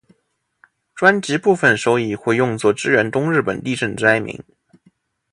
[0.95, 4.43] 专辑部分收益会用作支援东日本地震灾民。